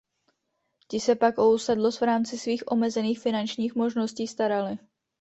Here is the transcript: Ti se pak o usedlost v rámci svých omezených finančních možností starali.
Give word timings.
Ti 0.93 0.99
se 1.03 1.15
pak 1.25 1.37
o 1.37 1.45
usedlost 1.51 2.01
v 2.01 2.09
rámci 2.11 2.37
svých 2.39 2.63
omezených 2.71 3.19
finančních 3.19 3.75
možností 3.75 4.27
starali. 4.27 4.77